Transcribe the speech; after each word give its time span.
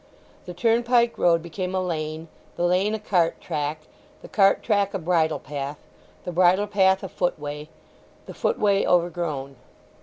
The 0.47 0.55
turnpike 0.55 1.15
road 1.19 1.43
became 1.43 1.75
a 1.75 1.79
lane, 1.79 2.27
the 2.55 2.63
lane 2.63 2.95
a 2.95 2.99
cart 2.99 3.39
track, 3.39 3.81
the 4.23 4.27
cart 4.27 4.63
track 4.63 4.95
a 4.95 4.97
bridle 4.97 5.37
path, 5.37 5.77
the 6.23 6.31
bridle 6.31 6.65
path 6.65 7.03
a 7.03 7.07
foot 7.07 7.37
way, 7.39 7.69
the 8.25 8.33
foot 8.33 8.57
way 8.57 8.83
overgrown. 8.83 9.57